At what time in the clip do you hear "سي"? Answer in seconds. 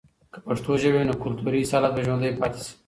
2.65-2.73